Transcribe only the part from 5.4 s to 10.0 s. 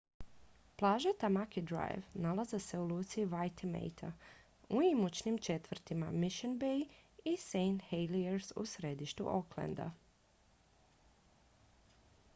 četvrtima mission bay i st heliers u središtu aucklanda